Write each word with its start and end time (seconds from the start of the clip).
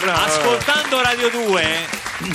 Ascoltando 0.00 1.02
Radio 1.02 1.28
2 1.28 1.88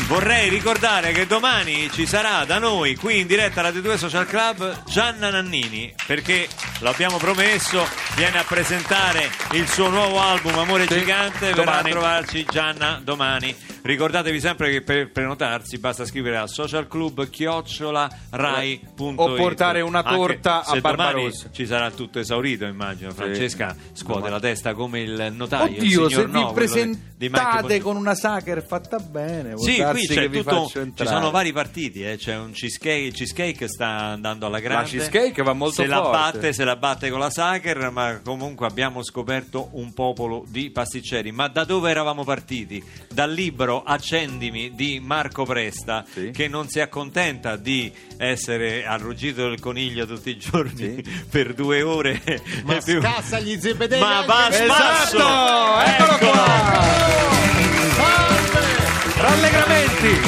vorrei 0.07 0.49
ricordare 0.49 1.13
che 1.13 1.25
domani 1.25 1.89
ci 1.91 2.05
sarà 2.05 2.43
da 2.43 2.59
noi 2.59 2.95
qui 2.95 3.21
in 3.21 3.27
diretta 3.27 3.61
Radio 3.61 3.81
2 3.81 3.97
Social 3.97 4.27
Club 4.27 4.83
Gianna 4.85 5.29
Nannini 5.29 5.93
perché 6.05 6.49
lo 6.79 6.89
abbiamo 6.89 7.17
promesso 7.17 7.87
viene 8.15 8.39
a 8.39 8.43
presentare 8.43 9.31
il 9.51 9.67
suo 9.69 9.87
nuovo 9.87 10.19
album 10.19 10.57
Amore 10.57 10.87
Gigante 10.87 11.53
verrà 11.53 11.79
a 11.79 11.83
trovarci 11.83 12.45
Gianna 12.49 12.99
domani 13.01 13.55
ricordatevi 13.83 14.39
sempre 14.39 14.71
che 14.71 14.81
per 14.81 15.11
prenotarsi 15.11 15.77
basta 15.77 16.05
scrivere 16.05 16.37
a 16.37 16.47
socialclub 16.47 17.29
chiocciola 17.29 18.09
rai.it 18.31 19.13
O 19.15 19.33
portare 19.33 19.81
una 19.81 19.99
Anche 20.03 20.15
torta 20.15 20.59
a 20.59 20.73
se 20.73 20.81
domani 20.81 20.95
Barbarossa. 20.97 21.49
ci 21.51 21.65
sarà 21.65 21.91
tutto 21.91 22.19
esaurito 22.19 22.65
immagino 22.65 23.11
Francesca 23.11 23.75
scuote 23.93 24.29
la 24.29 24.39
testa 24.39 24.73
come 24.73 25.01
il 25.01 25.33
notaio 25.33 25.71
il 25.75 25.77
Oddio, 25.79 26.09
signor 26.09 26.25
se 26.25 26.31
No, 26.33 26.47
vi 26.47 26.53
presentate 26.53 27.79
con 27.81 27.95
una 27.95 28.15
sacher 28.15 28.65
fatta 28.65 28.97
bene, 28.99 29.57
sì, 29.57 29.81
qui 29.81 30.07
c'è 30.07 30.29
tutto, 30.29 30.69
ci 30.69 31.05
sono 31.05 31.31
vari 31.31 31.51
partiti, 31.51 32.03
eh. 32.03 32.17
c'è 32.17 32.35
un 32.37 32.51
cheesecake, 32.51 33.05
il 33.05 33.13
cheesecake 33.13 33.67
sta 33.67 33.87
andando 33.87 34.45
alla 34.45 34.59
grande. 34.59 34.89
cheesecake 34.89 35.41
va 35.43 35.53
molto 35.53 35.81
se 35.81 35.87
la 35.87 35.97
forte. 35.97 36.11
batte, 36.11 36.53
se 36.53 36.63
la 36.63 36.75
batte 36.75 37.09
con 37.09 37.19
la 37.19 37.29
Sacher, 37.29 37.89
ma 37.91 38.19
comunque 38.23 38.67
abbiamo 38.67 39.03
scoperto 39.03 39.69
un 39.73 39.93
popolo 39.93 40.43
di 40.47 40.69
pasticceri. 40.71 41.31
Ma 41.31 41.47
da 41.47 41.63
dove 41.63 41.89
eravamo 41.89 42.23
partiti? 42.23 42.83
Dal 43.11 43.31
libro 43.31 43.72
Accendimi 43.81 44.75
di 44.75 44.99
Marco 45.01 45.45
Presta, 45.45 46.05
Sì. 46.11 46.29
che 46.31 46.47
non 46.47 46.67
si 46.67 46.79
accontenta 46.79 47.55
di 47.55 47.91
essere 48.17 48.85
al 48.85 48.99
ruggito 48.99 49.47
del 49.49 49.59
coniglio 49.59 50.05
tutti 50.05 50.29
i 50.29 50.37
giorni 50.37 51.01
per 51.29 51.53
due 51.53 51.81
ore. 51.81 52.21
Ma 52.65 52.75
e 52.77 52.81
più- 52.85 53.01
scassa 53.01 53.39
gli 53.39 53.57
zebedei 53.59 53.99
Ma 53.99 54.21
va 54.25 54.49
spasso! 54.51 55.15
Esatto, 55.17 55.81
eccolo 55.81 56.11
Eccolo! 56.15 56.31
qua. 56.31 58.21
Rallegramenti. 59.15 60.19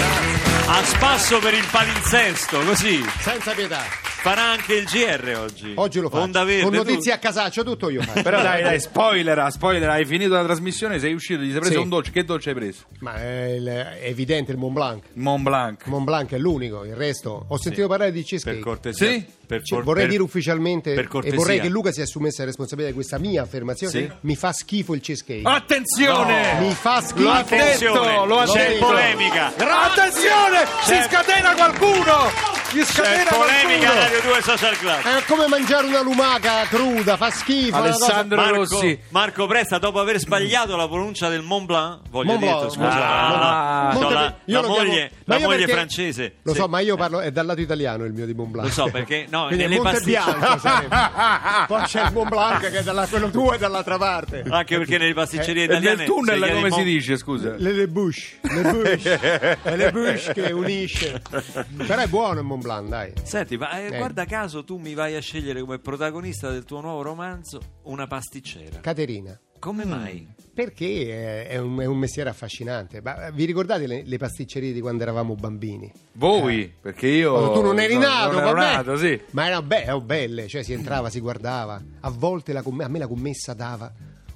A 0.67 0.83
spasso 0.83 1.39
per 1.39 1.53
il 1.53 1.65
palinsesto, 1.69 2.59
così. 2.63 3.03
senza 3.19 3.51
pietà 3.53 3.83
Farà 4.25 4.41
anche 4.41 4.73
il 4.73 4.85
GR 4.85 5.37
oggi. 5.37 5.73
oggi 5.75 5.99
lo 5.99 6.09
faccio 6.09 6.31
verde. 6.45 6.61
con 6.63 6.71
tu- 6.71 6.77
notizie 6.77 7.11
a 7.11 7.19
casaccio 7.19 7.63
tutto 7.63 7.91
io 7.91 8.01
faccio 8.01 8.23
Però 8.23 8.41
dai, 8.41 8.63
dai, 8.63 8.79
spoiler, 8.79 9.51
spoiler, 9.51 9.87
hai 9.87 10.03
finito 10.03 10.33
la 10.33 10.43
trasmissione, 10.43 10.97
sei 10.97 11.13
uscito, 11.13 11.41
ti 11.41 11.51
sei 11.51 11.59
preso 11.59 11.75
Sì. 11.75 11.79
un 11.79 11.89
dolce, 11.89 12.09
che 12.11 12.23
dolce 12.23 12.49
hai 12.49 12.55
preso? 12.55 12.85
ma 13.01 13.13
è, 13.21 13.51
il- 13.55 13.67
è 13.67 14.07
evidente 14.07 14.51
il 14.51 14.57
Mont 14.57 14.73
Blanc 14.73 15.03
Mont 15.13 15.43
Blanc. 15.43 15.85
Mont 15.85 16.03
Blanc 16.05 16.31
è 16.31 16.37
l'unico 16.39 16.83
il 16.85 16.95
resto 16.95 17.45
ho 17.47 17.57
sentito 17.59 17.87
parlare 17.87 18.11
di 18.11 18.21
Per 18.21 18.27
cheesecake 18.29 18.59
cortesia. 18.61 19.07
Sì? 19.11 19.25
Per 19.45 19.61
Cioè, 19.61 19.83
vorrei 19.83 20.01
per- 20.03 20.11
dire 20.11 20.23
ufficialmente 20.23 20.93
per 20.95 21.07
e 21.23 21.31
vorrei 21.33 21.59
che 21.59 21.69
Luca 21.69 21.91
si 21.91 22.01
assumesse 22.01 22.39
la 22.39 22.45
responsabilità 22.47 22.89
di 22.89 22.95
questa 22.95 23.19
mia 23.19 23.43
affermazione 23.43 23.91
Sì. 23.93 24.11
mi 24.21 24.35
fa 24.35 24.51
schifo 24.53 24.95
il 24.95 25.01
cheesecake 25.01 25.41
Attenzione! 25.47 26.57
mi 26.61 26.73
fa 26.73 26.99
schifo 27.01 27.21
Lo 27.21 27.29
ha 27.29 27.37
Attenzione, 27.37 28.07
detto, 28.09 28.25
lo 28.25 28.39
ha 28.39 28.45
c'è 28.45 28.67
detto. 28.69 28.85
polemica. 28.87 29.53
Attenzione! 29.55 30.65
Si 30.83 30.91
C'è- 30.93 31.03
scatena 31.07 31.53
qualcuno! 31.53 32.54
Si 32.67 32.81
C'è 32.81 33.25
polemica! 33.29 33.93
Radio 33.93 34.21
2 34.21 34.41
Social 34.41 34.75
Club. 34.77 35.01
è 35.01 35.23
come 35.27 35.47
mangiare 35.47 35.87
una 35.87 36.01
lumaca 36.01 36.63
cruda 36.67 37.15
fa 37.15 37.29
schifo 37.29 37.75
Alessandro 37.75 38.35
Marco, 38.37 38.55
Rossi. 38.55 38.99
Marco 39.09 39.47
Presta, 39.47 39.77
dopo 39.77 39.99
aver 39.99 40.19
sbagliato 40.19 40.75
la 40.75 40.87
pronuncia 40.87 41.29
del 41.29 41.41
Mont 41.41 41.65
Blanc, 41.67 41.99
voglio 42.09 42.31
Mont 42.31 42.39
dire, 42.41 42.51
Blanc, 42.53 42.71
scusa, 42.71 42.81
Mont 42.89 42.97
Blanc, 43.37 43.93
no, 43.93 43.99
no, 44.01 44.07
Blanc. 44.09 44.35
la, 44.45 44.61
la 44.61 44.67
moglie, 44.67 45.11
la 45.23 45.39
moglie 45.39 45.57
perché- 45.57 45.71
francese. 45.73 46.33
lo 46.41 46.51
Sì. 46.53 46.59
so 46.59 46.67
ma 46.67 46.79
io 46.79 46.95
parlo 46.97 47.19
è 47.21 47.31
dal 47.31 47.45
lato 47.45 47.61
italiano 47.61 48.03
il 48.03 48.13
mio 48.13 48.25
di 48.25 48.33
Mont 48.33 48.49
Blanc 48.51 48.67
Lo 48.67 48.73
so, 48.73 48.89
perché- 48.91 49.25
no, 49.29 49.45
Quindi 49.47 49.63
nelle 49.67 49.81
pasticcerie- 49.81 51.65
poi 51.67 51.81
c'è 51.83 52.03
il 52.05 52.11
Mont 52.13 52.29
Blanc 52.29 52.59
che 52.59 52.79
è 52.79 52.83
dalla, 52.83 53.07
quello 53.07 53.29
tuo 53.29 53.53
è 53.53 53.57
dall'altra 53.57 53.97
parte 53.97 54.43
Anche 54.49 54.77
perché 54.77 54.97
nelle 54.97 55.13
pasticcerie 55.13 55.61
E 55.63 55.65
italiane 55.65 55.95
nel 55.97 56.05
tunnel 56.07 56.43
si 56.43 56.49
come 56.51 56.69
si 56.69 56.75
Mont- 56.75 56.83
dice, 56.83 57.17
scusa? 57.17 57.53
le, 57.57 57.71
le 57.71 57.87
Bush 57.87 58.33
le 58.41 58.61
Bush 58.61 59.03
è 59.05 59.75
le 59.75 59.91
Bush 59.91 60.31
che 60.33 60.51
unisce 60.51 61.21
però 61.85 62.01
è 62.01 62.07
buono 62.07 62.39
il 62.39 62.45
Mont 62.45 62.54
Blanc 62.61 62.89
dai 62.89 63.13
Senti, 63.23 63.57
ma 63.57 63.79
eh, 63.79 63.85
Eh. 63.93 63.97
guarda 63.97 64.25
caso 64.25 64.63
tu 64.63 64.77
mi 64.77 64.93
vai 64.93 65.15
a 65.15 65.21
scegliere 65.21 65.59
come 65.61 65.79
protagonista 65.79 66.49
del 66.51 66.63
tuo 66.65 66.81
nuovo 66.81 67.01
romanzo 67.01 67.59
una 67.83 68.07
pasticcera. 68.07 68.79
Caterina 68.79 69.39
Come 69.59 69.85
Mm. 69.85 69.89
mai? 69.89 70.33
perché 70.53 71.47
è, 71.47 71.47
è 71.49 71.57
un, 71.57 71.77
è 71.79 71.85
un 71.85 71.97
mestiere 71.97 72.29
affascinante 72.29 73.01
Ma 73.01 73.29
vi 73.31 73.43
ricordate 73.43 73.87
le, 73.87 74.03
le 74.05 74.17
pasticcerie 74.17 74.71
di 74.71 74.79
quando 74.79 75.03
eravamo 75.03 75.35
bambini? 75.35 75.91
Voi, 76.13 76.71
perché 76.79 77.07
io... 77.07 77.33
Quando 77.33 77.51
tu 77.53 77.61
non 77.61 77.79
eri 77.79 77.97
nato, 77.97 78.31
non 78.33 78.43
ero 78.43 78.53
vabbè. 78.53 78.75
nato, 78.75 78.97
sì. 78.97 79.19
Ma 79.31 79.47
erano 79.47 79.63
be- 79.63 79.83
erano 79.83 80.01
belle, 80.01 80.47
cioè 80.47 80.63
si 80.63 80.71
entrava, 80.73 81.09
si 81.09 81.19
guardava. 81.19 81.81
A 82.01 82.09
volte 82.09 82.53
la 82.53 82.61
comm- 82.61 82.81
a 82.83 82.87
me 82.87 82.99
la 82.99 83.07
commessa 83.07 83.53
dava 83.53 83.91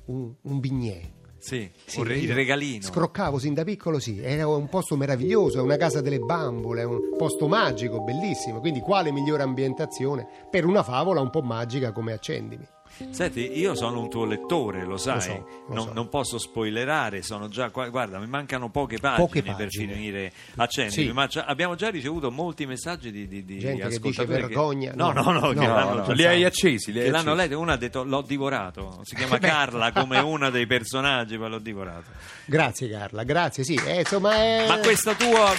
un, 0.06 0.34
un 0.42 0.60
bignè. 0.60 1.00
Sì, 1.40 1.70
Sì, 1.86 2.00
il 2.02 2.34
regalino. 2.34 2.84
Scroccavo 2.84 3.40
sin 3.40 3.54
da 3.54 3.64
piccolo, 3.64 4.00
sì. 4.00 4.20
Era 4.22 4.48
un 4.48 4.68
posto 4.70 4.96
meraviglioso, 4.96 5.60
è 5.60 5.62
una 5.62 5.78
casa 5.78 6.02
delle 6.02 6.20
bambole, 6.20 6.82
è 6.82 6.86
un 6.86 7.16
posto 7.18 7.48
magico, 7.48 8.02
bellissimo. 8.02 8.60
Quindi, 8.60 8.80
quale 8.82 9.12
migliore 9.12 9.44
ambientazione 9.44 10.28
per 10.50 10.66
una 10.66 10.84
favola 10.84 11.22
un 11.22 11.30
po' 11.30 11.42
magica 11.42 11.92
come 11.92 12.14
Accendimi? 12.14 12.68
Senti, 13.12 13.58
io 13.58 13.76
sono 13.76 14.02
un 14.02 14.10
tuo 14.10 14.26
lettore, 14.26 14.84
lo 14.84 14.98
sai, 14.98 15.22
so, 15.22 15.48
lo 15.68 15.74
non, 15.74 15.88
so. 15.88 15.94
non 15.94 16.10
posso 16.10 16.38
spoilerare, 16.38 17.22
sono 17.22 17.48
già 17.48 17.70
qua, 17.70 17.88
guarda, 17.90 18.20
mi 18.20 18.28
mancano 18.28 18.70
poche 18.70 18.98
pagine, 19.00 19.26
Poche 19.26 19.42
per 19.44 19.56
pagine. 19.56 19.94
finire 19.94 20.34
Accendimi, 20.58 21.08
Sì. 21.08 21.12
ma 21.14 21.26
già- 21.28 21.46
abbiamo 21.46 21.76
già 21.76 21.90
ricevuto 21.90 22.30
molti 22.30 22.66
messaggi 22.66 23.12
di, 23.12 23.28
di, 23.28 23.46
di 23.46 23.60
Gente 23.60 23.88
che 23.88 24.00
dice 24.00 24.26
vergogna. 24.26 24.92
No, 24.96 25.12
no, 25.12 25.22
No. 25.24 25.32
no, 25.32 25.50
che 25.50 25.66
No, 25.66 25.74
l'hanno 25.74 25.94
no, 25.96 26.04
già 26.08 26.14
li 26.14 26.26
hai 26.26 26.44
accesi, 26.44 26.92
li 26.92 27.00
hai 27.00 27.06
Che 27.06 27.12
l'hanno 27.12 27.32
accesi. 27.32 27.48
letto, 27.50 27.60
uno 27.62 27.72
ha 27.72 27.78
detto 27.78 28.04
l'ho 28.04 28.22
divorato, 28.22 29.00
si 29.04 29.16
chiama 29.16 29.38
Carla 29.40 29.92
come 29.92 30.20
una 30.20 30.50
dei 30.50 30.68
personaggi, 30.68 31.38
ma 31.38 31.48
l'ho 31.48 31.60
divorato. 31.60 32.10
Grazie 32.46 32.90
Carla, 32.90 33.24
grazie, 33.24 33.64
sì. 33.64 33.76
Eh, 33.86 34.00
insomma, 34.00 34.36
è... 34.36 34.66
Ma 34.68 34.78
questa 34.80 35.14
tua, 35.16 35.52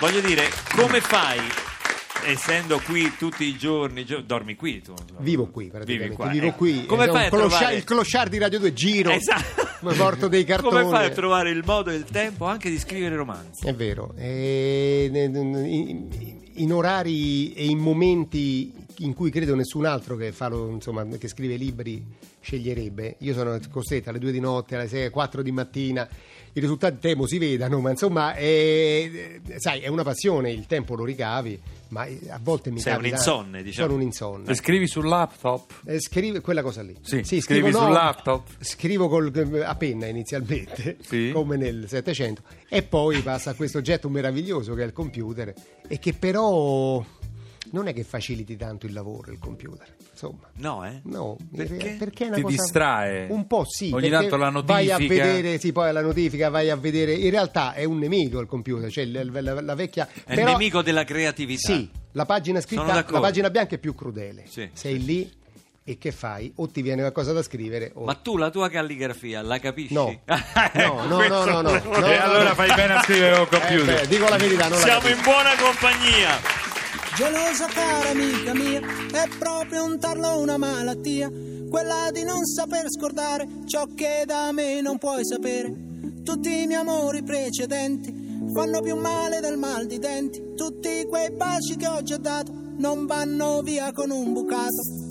voglio 0.00 0.20
dire, 0.20 0.44
come 0.74 1.00
fai, 1.00 1.40
essendo 2.24 2.80
qui 2.80 3.12
tutti 3.16 3.44
i 3.44 3.56
giorni, 3.56 4.04
gio- 4.04 4.20
dormi 4.20 4.54
qui 4.56 4.80
tu? 4.82 4.94
Vivo 5.18 5.46
qui 5.46 5.66
praticamente, 5.66 6.04
Vivi 6.04 6.14
qua, 6.16 6.28
vivo 6.28 6.46
ecco. 6.46 6.56
qui. 6.56 6.86
Come 6.86 7.04
È 7.04 7.08
fai 7.10 7.26
a 7.26 7.28
clochard- 7.28 7.50
trovare... 7.50 7.76
Il 7.76 7.84
clochard 7.84 8.30
di 8.30 8.38
Radio 8.38 8.58
2 8.58 8.72
giro. 8.72 9.10
Esatto. 9.10 9.64
Mi 9.80 9.94
porto 9.94 10.28
dei 10.28 10.44
cartoni. 10.44 10.70
Come 10.82 10.90
fai 10.96 11.06
a 11.06 11.10
trovare 11.10 11.50
il 11.50 11.62
modo 11.64 11.90
e 11.90 11.94
il 11.94 12.04
tempo 12.04 12.46
anche 12.46 12.70
di 12.70 12.78
scrivere 12.78 13.16
romanzi? 13.16 13.66
È 13.66 13.74
vero, 13.74 14.14
e 14.16 15.08
ne- 15.10 15.24
in, 15.24 16.08
in 16.54 16.72
orari 16.72 17.52
e 17.52 17.66
in 17.66 17.78
momenti 17.78 18.72
in 19.00 19.12
cui 19.12 19.30
credo 19.30 19.54
nessun 19.54 19.84
altro 19.84 20.16
che, 20.16 20.32
fa 20.32 20.48
lo- 20.48 20.70
insomma, 20.70 21.06
che 21.18 21.28
scrive 21.28 21.56
libri 21.56 22.02
sceglierebbe. 22.40 23.16
Io 23.20 23.34
sono 23.34 23.58
costretto 23.70 24.08
alle 24.10 24.18
2 24.18 24.32
di 24.32 24.40
notte, 24.40 24.76
alle 24.76 24.88
6, 24.88 25.10
4 25.10 25.42
di 25.42 25.52
mattina. 25.52 26.08
I 26.56 26.60
risultati 26.60 26.96
temo 26.98 27.26
si 27.26 27.36
vedano, 27.36 27.80
ma 27.80 27.90
insomma, 27.90 28.32
è, 28.32 29.40
sai, 29.56 29.80
è 29.80 29.88
una 29.88 30.02
passione, 30.04 30.50
il 30.50 30.64
tempo 30.66 30.94
lo 30.94 31.04
ricavi, 31.04 31.60
ma 31.88 32.08
a 32.30 32.40
volte 32.42 32.70
mi 32.70 32.80
Sei 32.80 32.92
un 32.94 32.98
capita... 33.00 33.16
insonne, 33.16 33.62
diciamo. 33.62 33.86
Sono 33.88 33.98
un 33.98 34.02
insonne. 34.06 34.50
E 34.50 34.54
scrivi 34.54 34.86
sul 34.88 35.06
laptop? 35.06 35.82
Eh, 35.84 36.00
scrive 36.00 36.40
quella 36.40 36.62
cosa 36.62 36.80
lì. 36.80 36.96
Sì, 37.02 37.22
scrivo, 37.24 37.42
scrivi 37.42 37.72
sul 37.72 37.90
laptop? 37.90 38.48
Scrivo 38.60 39.08
col- 39.08 39.62
a 39.66 39.74
penna 39.74 40.06
inizialmente, 40.06 40.96
Sì. 41.02 41.28
come 41.34 41.58
nel 41.58 41.84
Settecento, 41.88 42.40
e 42.70 42.82
poi 42.82 43.20
passa 43.20 43.50
a 43.50 43.54
questo 43.54 43.76
oggetto 43.76 44.08
meraviglioso 44.08 44.72
che 44.72 44.82
è 44.82 44.86
il 44.86 44.94
computer, 44.94 45.52
e 45.86 45.98
che 45.98 46.14
però 46.14 47.04
non 47.72 47.88
è 47.88 47.92
che 47.92 48.04
faciliti 48.04 48.56
tanto 48.56 48.86
il 48.86 48.92
lavoro 48.92 49.30
il 49.32 49.38
computer. 49.38 49.94
Insomma, 50.10 50.48
No, 50.54 50.84
eh? 50.86 51.00
no, 51.04 51.36
Perché? 51.54 51.96
perché 51.98 52.24
è 52.24 52.26
una 52.28 52.36
Ti 52.36 52.42
cosa 52.42 52.56
distrae? 52.56 53.26
un 53.30 53.46
po' 53.46 53.64
sì. 53.66 53.90
Ogni 53.92 54.08
tanto 54.08 54.36
la 54.36 54.50
Vai 54.64 54.90
a 54.90 54.94
notifica. 54.94 55.24
vedere, 55.26 55.58
sì, 55.58 55.72
poi 55.72 55.92
la 55.92 56.00
notifica, 56.00 56.48
vai 56.48 56.70
a 56.70 56.76
vedere. 56.76 57.12
In 57.12 57.30
realtà 57.30 57.74
è 57.74 57.84
un 57.84 57.98
nemico 57.98 58.40
il 58.40 58.46
computer, 58.46 58.90
cioè 58.90 59.04
la, 59.04 59.22
la- 59.40 59.60
la 59.60 59.74
vecchia. 59.74 60.08
È 60.24 60.34
però- 60.34 60.52
nemico 60.52 60.80
della 60.82 61.04
creatività. 61.04 61.72
Sì, 61.74 61.88
la 62.12 62.24
pagina 62.24 62.60
scritta, 62.60 63.04
la 63.08 63.20
pagina 63.20 63.50
bianca 63.50 63.74
è 63.74 63.78
più 63.78 63.94
crudele. 63.94 64.44
Sì, 64.48 64.70
Sei 64.72 65.04
lì 65.04 65.30
e 65.84 65.98
che 65.98 66.12
fai? 66.12 66.50
O 66.56 66.66
ti 66.68 66.80
viene 66.82 67.02
qualcosa 67.02 67.32
da 67.34 67.42
scrivere 67.42 67.92
o... 67.94 68.04
Ma 68.04 68.14
tu 68.14 68.36
la 68.38 68.48
tua 68.50 68.68
calligrafia 68.70 69.42
la 69.42 69.58
capisci? 69.60 69.92
No. 69.92 70.18
No, 70.74 71.04
no, 71.06 71.28
no, 71.28 71.44
no, 71.44 71.60
no, 71.60 71.60
no, 71.60 71.76
e 71.76 71.80
no, 72.16 72.22
allora 72.22 72.48
no. 72.48 72.54
fai 72.54 72.74
bene 72.74 72.94
a 72.94 73.02
scrivere 73.02 73.42
Eh, 73.42 73.46
computer. 73.46 74.00
beh, 74.00 74.06
dico 74.08 74.28
la 74.28 74.36
verità, 74.36 74.68
non 74.68 74.78
la 74.80 74.84
Siamo 74.84 75.08
in 75.08 75.20
buona 75.22 75.50
compagnia. 75.56 76.65
Gelosa 77.16 77.64
cara 77.68 78.10
amica 78.10 78.52
mia, 78.52 78.78
è 78.78 79.26
proprio 79.38 79.84
un 79.84 79.98
tarlo 79.98 80.38
una 80.38 80.58
malattia, 80.58 81.30
quella 81.70 82.10
di 82.12 82.24
non 82.24 82.44
saper 82.44 82.90
scordare 82.90 83.48
ciò 83.64 83.86
che 83.94 84.24
da 84.26 84.52
me 84.52 84.82
non 84.82 84.98
puoi 84.98 85.24
sapere. 85.24 85.72
Tutti 86.22 86.60
i 86.60 86.66
miei 86.66 86.80
amori 86.80 87.22
precedenti 87.22 88.12
fanno 88.52 88.82
più 88.82 88.96
male 88.96 89.40
del 89.40 89.56
mal 89.56 89.86
di 89.86 89.98
denti, 89.98 90.52
tutti 90.54 91.06
quei 91.08 91.30
baci 91.30 91.76
che 91.76 91.86
ho 91.86 92.02
già 92.02 92.18
dato 92.18 92.52
non 92.76 93.06
vanno 93.06 93.62
via 93.62 93.92
con 93.92 94.10
un 94.10 94.34
bucato. 94.34 95.05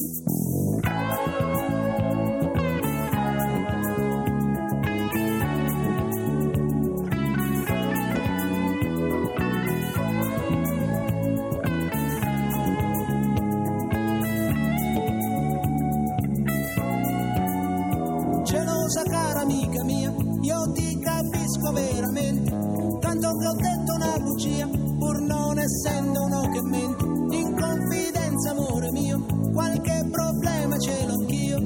Essendo 25.66 26.24
uno 26.24 26.50
che 26.50 26.62
mente. 26.62 27.04
In 27.36 27.58
confidenza, 27.60 28.52
amore 28.52 28.92
mio, 28.92 29.26
qualche 29.52 30.08
problema 30.12 30.78
ce 30.78 31.06
l'ho 31.06 31.14
anch'io. 31.14 31.58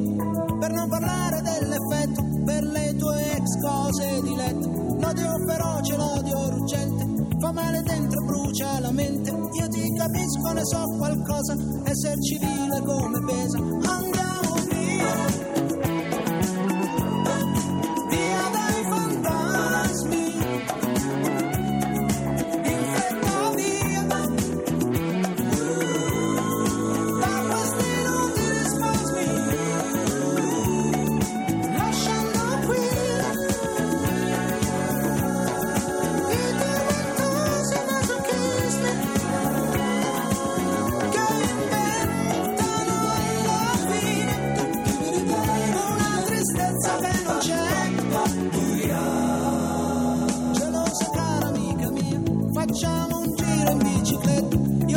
Per 0.57 0.71
non 0.71 0.89
parlare 0.89 1.41
dell'effetto, 1.41 2.23
per 2.45 2.63
le 2.63 2.95
tue 2.95 3.35
ex 3.35 3.61
cose 3.61 4.21
di 4.21 4.35
letto. 4.35 4.67
L'odio 4.99 5.45
feroce, 5.47 5.95
l'odio 5.95 6.49
ruggente, 6.49 7.27
fa 7.39 7.51
male 7.51 7.81
dentro, 7.81 8.23
brucia 8.25 8.79
la 8.79 8.91
mente. 8.91 9.29
Io 9.29 9.67
ti 9.67 9.93
capisco, 9.95 10.51
ne 10.53 10.65
so 10.65 10.83
qualcosa, 10.97 11.55
essere 11.83 12.21
civile 12.21 12.81
come 12.81 13.23
pesa. 13.25 13.57
Andiamo. 13.57 14.37
Via 14.69 15.48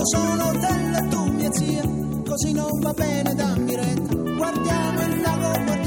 Io 0.02 0.08
sono 0.08 0.48
hotel 0.48 0.94
e 0.96 1.08
tu 1.10 1.24
mia 1.30 1.52
zia, 1.52 1.82
così 2.26 2.52
non 2.52 2.80
va 2.80 2.92
bene 2.92 3.34
dammi 3.36 3.76
retta. 3.76 4.14
Guardiamo 4.16 5.00
il 5.00 5.20
lago, 5.20 5.50
guardiamo 5.64 5.81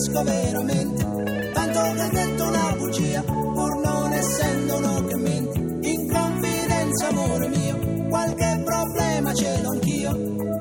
capisco 0.00 0.22
veramente, 0.22 1.52
tanto 1.52 1.80
che 1.92 2.00
hai 2.00 2.10
detto 2.10 2.44
una 2.44 2.74
bugia, 2.76 3.22
pur 3.22 3.76
non 3.84 4.12
essendo 4.12 4.76
uno 4.76 5.04
che 5.04 5.16
mente. 5.16 5.88
In 5.88 6.10
confidenza 6.10 7.08
amore 7.08 7.48
mio, 7.48 8.06
qualche 8.08 8.62
problema 8.64 9.34
ce 9.34 9.60
l'ho 9.60 9.70
anch'io, 9.70 10.10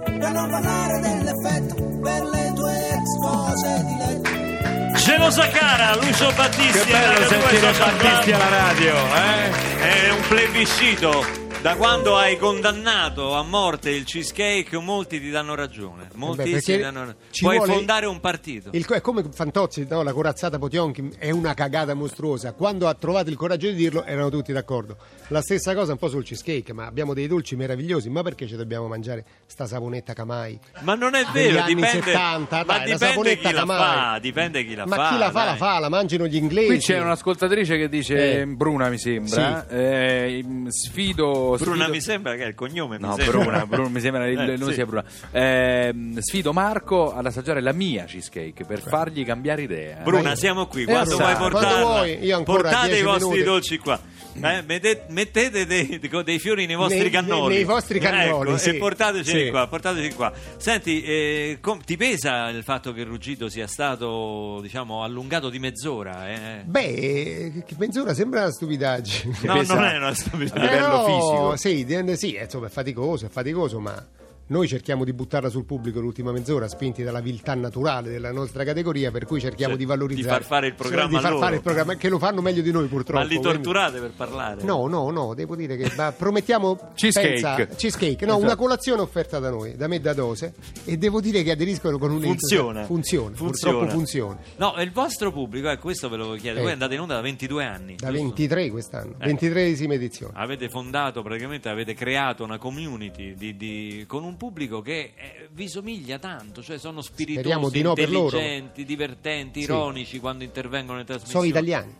per 0.04 0.32
non 0.32 0.50
parlare 0.50 1.00
dell'effetto, 1.00 1.76
per 2.02 2.24
le 2.24 2.52
tue 2.54 2.90
ex 2.90 3.18
cose 3.22 3.86
di 3.88 3.98
letto. 3.98 4.98
Gelosa 4.98 5.48
cara, 5.48 5.96
Lucio 5.96 6.32
Battisti. 6.36 6.80
Che 6.80 6.92
bello 6.92 7.28
sentire 7.28 7.72
Battisti 7.72 8.32
alla 8.34 8.50
radio, 8.50 8.94
eh? 8.94 9.78
È 9.80 10.12
un 10.12 10.22
plebiscito. 10.28 11.39
Da 11.62 11.76
quando 11.76 12.16
hai 12.16 12.38
condannato 12.38 13.34
a 13.36 13.44
morte 13.44 13.90
il 13.92 14.06
cheesecake, 14.06 14.78
molti 14.78 15.20
ti 15.20 15.30
danno 15.30 15.56
ragione. 15.56 16.08
Moltissimi 16.16 16.54
perché 16.54 16.76
ti 16.78 16.82
danno 16.82 17.00
ragione. 17.00 17.18
ci 17.32 17.44
Puoi 17.44 17.58
vuole- 17.58 17.74
fondare 17.74 18.06
un 18.06 18.22
partito. 18.22 18.70
Il 18.72 18.86
è 18.86 19.02
come 19.02 19.26
Fantozzi, 19.30 19.86
no, 19.90 20.02
la 20.02 20.14
corazzata 20.14 20.58
Potionkin 20.58 21.12
è 21.18 21.32
una 21.32 21.54
cagata 21.54 21.94
mostruosa. 21.96 22.54
Quando 22.54 22.88
ha 22.88 22.94
trovato 22.94 23.30
il 23.30 23.36
coraggio 23.36 23.68
di 23.68 23.76
dirlo, 23.76 24.06
erano 24.06 24.30
tutti 24.30 24.54
d'accordo. 24.54 24.96
La 25.28 25.42
stessa 25.42 25.76
cosa 25.76 25.92
un 25.92 25.98
po' 25.98 26.08
sul 26.08 26.24
cheesecake, 26.24 26.72
ma 26.72 26.86
abbiamo 26.86 27.14
dei 27.14 27.28
dolci 27.28 27.58
meravigliosi. 27.58 28.10
Ma 28.10 28.24
perché 28.24 28.48
ci 28.48 28.56
dobbiamo 28.56 28.88
mangiare 28.88 29.26
sta 29.46 29.68
saponetta 29.68 30.14
Camai? 30.14 30.58
Ma 30.84 30.96
non 30.96 31.14
è 31.14 31.26
vero, 31.34 31.60
anni 31.60 31.76
dipende, 31.76 32.04
70, 32.04 32.56
ma 32.56 32.64
dai, 32.64 32.88
la 32.88 32.98
dipende 32.98 33.38
chi 33.38 33.52
la 33.52 33.66
fa, 33.66 34.18
dipende 34.22 34.66
chi 34.66 34.76
la 34.76 34.86
ma 34.86 34.96
fa. 34.96 35.10
chi 35.10 35.18
la 35.18 35.30
fa, 35.32 35.40
la 35.44 35.50
dai. 35.50 35.58
fa, 35.58 35.80
la 35.80 35.90
mangiano 35.90 36.26
gli 36.26 36.38
inglesi. 36.38 36.68
Qui 36.68 36.78
c'è 36.78 37.02
un'ascoltatrice 37.02 37.76
che 37.78 37.90
dice, 37.90 38.40
Eh. 38.40 38.46
Bruna 38.48 38.88
mi 38.88 38.98
sembra, 38.98 39.68
eh, 39.68 40.42
sfido... 40.70 41.48
Bruna 41.58 41.76
sfido- 41.84 41.90
mi 41.92 42.02
sembra 42.02 42.36
che 42.36 42.44
è 42.44 42.48
il 42.48 42.56
cognome. 42.56 42.98
mi 43.00 43.06
No, 43.08 43.16
sembra. 43.16 43.40
Bruna, 43.40 43.66
Bruna, 43.66 43.90
mi 43.90 44.00
sembra 44.00 44.28
il 44.28 44.40
Eh, 44.40 44.58
non 44.58 44.68
sì. 44.70 44.74
sia 44.74 44.86
Bruna. 44.86 45.04
Ehm, 45.32 46.20
sfido 46.20 46.54
Marco 46.54 47.14
ad 47.14 47.26
assaggiare 47.26 47.62
la 47.62 47.74
mia 47.74 48.06
cheesecake 48.06 48.66
per 48.66 48.80
fargli 48.82 49.26
cambiare 49.26 49.62
idea. 49.64 50.02
Bruna, 50.04 50.22
Vai. 50.30 50.38
siamo 50.38 50.68
qui. 50.68 50.84
Eh, 50.84 50.86
Quando 50.86 51.14
assaggia. 51.16 51.24
vuoi 51.24 51.36
Quando 51.36 51.58
portarla, 51.60 51.86
vuoi, 51.86 52.24
io 52.26 52.38
ancora 52.38 52.62
portate 52.62 52.86
i 52.88 52.90
10 52.90 53.04
vostri 53.04 53.28
minuti. 53.30 53.44
dolci 53.44 53.78
qua. 53.78 54.00
Eh, 54.42 54.62
mette- 54.66 55.06
mettete 55.10 55.66
dei, 55.66 56.00
dei 56.24 56.40
fiori 56.40 56.66
nei 56.66 56.76
vostri 56.76 57.00
Nei- 57.00 57.10
cannoli. 57.10 57.56
nei- 57.56 57.64
vostri 57.64 58.00
cannoli, 58.00 58.50
Ecco, 58.50 58.58
sì. 58.58 58.70
E 58.70 58.74
portateci 58.76 59.44
Sì. 59.46 59.50
qua, 59.50 59.68
portateci 59.68 60.14
qua. 60.16 60.32
Senti, 60.58 61.02
eh, 61.04 61.58
com- 61.62 61.82
ti 61.84 61.98
pesa 61.98 62.50
il 62.50 62.64
fatto 62.64 62.94
che 62.94 63.02
il 63.02 63.08
ruggito 63.08 63.50
sia 63.50 63.68
stato, 63.68 64.60
diciamo, 64.62 65.04
allungato 65.04 65.50
di 65.50 65.60
mezz'ora? 65.60 66.30
eh? 66.30 66.62
Beh, 66.64 67.64
che 67.66 67.76
mezz'ora 67.78 68.14
sembra 68.14 68.42
una 68.42 68.52
stupidaggine. 68.52 69.38
No, 69.44 69.54
pesa- 69.54 69.74
non 69.76 69.84
è 69.86 69.98
una 69.98 70.14
stupidità. 70.14 70.56
a 70.60 70.64
livello 70.64 71.06
fisico. 71.06 71.56
Sì, 71.56 71.84
sì, 72.16 72.38
insomma, 72.42 72.68
è 72.68 72.70
faticoso, 72.70 73.26
è 73.26 73.30
faticoso, 73.30 73.80
ma 73.80 74.06
Noi 74.50 74.68
cerchiamo 74.68 75.04
di 75.04 75.14
buttarla 75.14 75.48
sul 75.48 75.64
pubblico 75.64 76.00
l'ultima 76.00 76.32
mezz'ora, 76.32 76.68
spinti 76.68 77.04
dalla 77.04 77.20
viltà 77.20 77.54
naturale 77.54 78.10
della 78.10 78.32
nostra 78.32 78.64
categoria, 78.64 79.12
per 79.12 79.26
cui 79.26 79.40
cerchiamo 79.40 79.74
Cioè, 79.74 79.80
di 79.80 79.86
valorizzare. 79.86 80.38
di 80.40 80.44
far 80.44 80.44
fare 80.44 80.68
il 80.68 80.74
programma 80.74 81.08
Sì, 81.10 81.16
di 81.16 81.22
far 81.22 81.38
fare 81.38 81.56
il 81.58 81.62
programma, 81.62 81.96
che 81.96 82.10
lo 82.10 82.18
fanno 82.18 82.42
meglio 82.42 82.64
di 82.64 82.72
noi 82.72 82.88
purtroppo. 82.88 83.20
Ma 83.20 83.26
li 83.30 83.38
quindi- 83.38 83.54
torturate 83.54 84.00
per 84.00 84.12
parlare? 84.16 84.64
No, 84.64 84.88
no, 84.88 85.12
no, 85.12 85.36
devo 85.36 85.56
dire 85.56 85.78
che 85.78 85.92
ma 85.96 86.12
promettiamo 86.14 86.80
Cheesecake. 86.96 87.30
pensa- 87.34 87.76
cheesecake, 87.76 88.26
no, 88.26 88.32
Esatto. 88.32 88.44
una 88.46 88.56
colazione 88.56 89.02
offerta 89.04 89.38
da 89.38 89.52
noi, 89.52 89.76
da 89.76 89.88
me 89.88 90.00
da 90.00 90.14
Dose 90.14 90.54
e 90.84 90.98
devo 90.98 91.22
dire 91.22 91.44
che 91.44 91.52
aderiscono 91.52 92.00
con 92.00 92.10
un 92.10 92.20
Funziona. 92.20 92.86
funziona, 92.86 93.36
purtroppo 93.36 93.88
funziona. 93.90 94.40
No, 94.56 94.76
e 94.78 94.82
il 94.84 94.92
vostro 94.92 95.32
pubblico, 95.32 95.70
eh, 95.70 95.78
questo 95.78 96.10
ve 96.10 96.18
lo 96.18 96.34
chiedo. 96.34 96.58
Eh. 96.58 96.64
Voi 96.64 96.72
andate 96.72 96.96
in 96.96 97.02
onda 97.02 97.14
da 97.14 97.22
22 97.22 97.66
anni. 97.66 97.98
Da 97.98 98.08
giusto? 98.08 98.24
23 98.24 98.72
quest'anno, 98.72 99.14
Eh. 99.20 99.26
23esima 99.28 99.94
edizione. 99.94 100.34
Avete 100.38 100.70
fondato 100.70 101.22
praticamente, 101.22 101.70
avete 101.70 101.94
creato 101.94 102.44
una 102.44 102.58
community 102.58 103.36
di- 103.36 103.56
di- 103.56 104.06
con 104.08 104.24
un 104.24 104.38
pubblico 104.40 104.82
che 104.82 105.14
eh, 105.16 105.50
vi 105.52 105.68
somiglia 105.68 106.18
tanto, 106.18 106.64
cioè 106.64 106.80
sono 106.80 107.04
spiritosi, 107.04 107.70
di 107.70 107.82
no 107.84 107.90
intelligenti, 107.90 108.84
divertenti, 108.86 109.60
Sì. 109.60 109.66
ironici 109.68 110.20
quando 110.20 110.44
intervengono 110.44 110.94
nelle 110.94 111.06
trasmissioni. 111.06 111.46
Sono 111.48 111.60
italiani. 111.60 111.96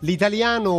L'italiano 0.00 0.72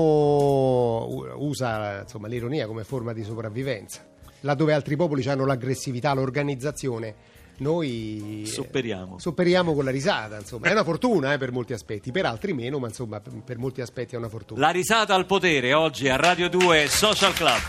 usa 1.38 2.02
insomma, 2.02 2.28
l'ironia 2.28 2.66
come 2.68 2.84
forma 2.84 3.14
di 3.14 3.24
sopravvivenza. 3.24 4.06
Laddove 4.42 4.74
altri 4.74 4.96
popoli 4.96 5.28
hanno 5.28 5.46
l'aggressività, 5.46 6.14
l'organizzazione, 6.14 7.16
noi 7.58 8.44
eh, 8.44 8.46
Sopperiamo. 8.48 9.18
sopperiamo 9.18 9.74
con 9.74 9.84
la 9.84 9.90
risata. 9.92 10.38
Insomma. 10.38 10.68
È 10.68 10.72
una 10.72 10.84
fortuna 10.84 11.34
eh, 11.34 11.38
per 11.40 11.52
molti 11.52 11.74
aspetti, 11.74 12.12
per 12.12 12.26
altri 12.26 12.54
meno, 12.54 12.78
ma 12.78 12.88
insomma 12.88 13.20
per, 13.20 13.34
per 13.44 13.58
molti 13.58 13.82
aspetti 13.82 14.14
è 14.14 14.18
una 14.18 14.30
fortuna. 14.30 14.60
La 14.62 14.70
risata 14.70 15.16
al 15.16 15.26
potere 15.26 15.74
oggi 15.74 16.08
a 16.10 16.16
Radio 16.16 16.48
2 16.50 16.88
Social 16.88 17.34
Club. 17.34 17.60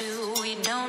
Two, 0.00 0.32
we 0.40 0.54
don't 0.62 0.79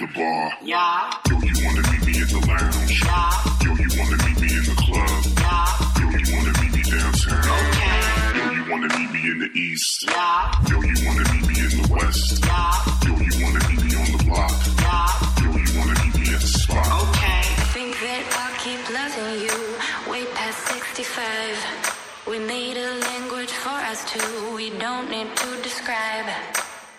at 0.00 0.06
the 0.06 0.18
bar? 0.18 0.52
Yeah. 0.62 1.10
Yo, 1.28 1.38
you 1.38 1.54
wanna 1.64 1.82
meet 1.90 2.06
me 2.06 2.14
at 2.22 2.28
the 2.28 2.40
lounge? 2.46 3.02
Yeah. 3.04 3.30
Yo, 3.64 3.70
you 3.74 3.90
wanna 3.98 4.18
meet 4.24 4.38
me 4.40 4.48
in 4.58 4.64
the 4.64 4.76
club? 4.78 5.22
Yeah. 5.38 5.98
Yo, 5.98 6.06
you 6.18 6.26
wanna 6.34 6.52
meet 6.60 6.72
me 6.76 6.82
downtown? 6.82 7.42
Okay. 7.58 8.00
Yo, 8.38 8.44
you 8.56 8.64
wanna 8.70 8.88
meet 8.98 9.10
me 9.12 9.20
in 9.32 9.38
the 9.38 9.50
east? 9.58 10.04
Yeah. 10.06 10.68
Yo, 10.70 10.76
you 10.82 10.96
wanna 11.06 11.24
meet 11.32 11.44
me 11.48 11.56
in 11.58 11.70
the 11.78 11.86
west? 11.90 12.44
Yeah. 12.44 13.06
Yo, 13.06 13.12
you 13.26 13.34
wanna 13.42 13.62
meet 13.68 13.80
me 13.84 13.90
on 13.98 14.08
the 14.14 14.20
block? 14.28 14.54
Yeah. 14.84 15.42
Yo, 15.42 15.48
you 15.56 15.70
wanna 15.78 15.96
meet 16.02 16.14
me 16.20 16.26
at 16.34 16.40
the 16.40 16.50
spot? 16.62 16.86
I 16.86 17.42
think 17.74 17.92
that 18.06 18.24
I'll 18.38 18.56
keep 18.62 18.82
loving 18.94 19.34
you 19.46 19.56
way 20.10 20.24
past 20.34 20.58
65. 20.68 21.58
We 22.28 22.38
made 22.38 22.76
a 22.76 22.90
language 23.08 23.50
for 23.50 23.78
us 23.90 24.04
two, 24.10 24.54
we 24.54 24.70
don't 24.78 25.10
need 25.10 25.34
to 25.34 25.62
describe. 25.62 26.28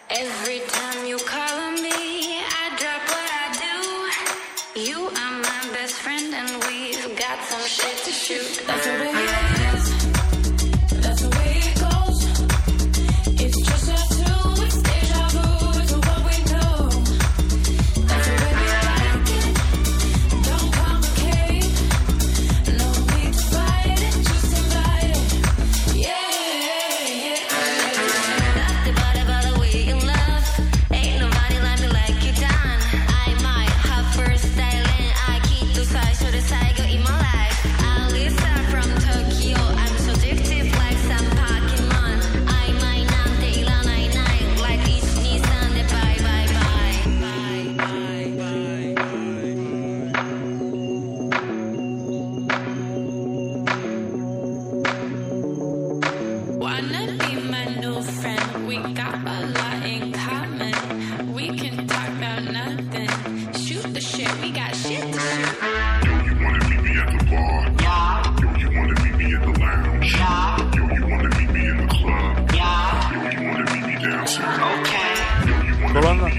Every 0.10 0.62
time 0.68 1.06
you 1.06 1.18
call 1.20 1.60
on 1.60 1.76
me, 1.84 2.19
and 6.40 6.64
we've 6.64 7.18
got 7.18 7.44
some 7.44 7.62
shit 7.68 7.98
to 8.06 8.12
shoot. 8.12 9.59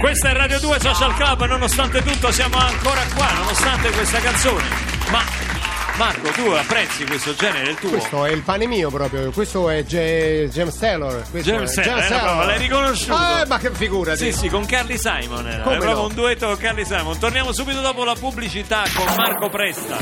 Questa 0.00 0.30
è 0.30 0.33
Radio 0.33 0.59
2 0.61 0.80
Social 0.80 1.14
Club, 1.14 1.45
nonostante 1.47 2.02
tutto 2.02 2.33
siamo 2.33 2.57
ancora 2.57 3.02
qua, 3.14 3.30
nonostante 3.35 3.90
questa 3.90 4.19
canzone. 4.19 4.64
Ma 5.11 5.23
Marco, 5.97 6.30
tu 6.30 6.47
apprezzi 6.49 7.04
questo 7.04 7.35
genere, 7.35 7.73
il 7.73 7.76
tuo? 7.76 7.90
Questo 7.90 8.25
è 8.25 8.30
il 8.30 8.40
pane 8.40 8.66
mio 8.66 8.88
proprio, 8.88 9.30
questo 9.30 9.69
è 9.69 9.85
J- 9.85 10.49
James 10.50 10.75
Taylor. 10.78 11.23
James 11.33 11.75
Taylor, 11.75 12.02
eh, 12.02 12.07
proprio, 12.07 12.45
l'hai 12.45 12.59
riconosciuto? 12.59 13.14
Ah, 13.14 13.45
ma 13.47 13.59
che 13.59 13.71
figurati. 13.73 14.16
Sì, 14.16 14.33
sì, 14.33 14.49
con 14.49 14.64
Carly 14.64 14.97
Simon 14.97 15.47
era. 15.47 15.62
Come 15.62 15.76
È 15.76 15.78
proprio 15.78 16.00
no? 16.00 16.07
un 16.07 16.14
duetto 16.14 16.47
con 16.47 16.57
Carly 16.57 16.87
Simon. 16.87 17.19
Torniamo 17.19 17.52
subito 17.52 17.83
dopo 17.83 18.02
la 18.02 18.14
pubblicità 18.14 18.85
con 18.95 19.04
Marco 19.14 19.50
Presta. 19.50 19.99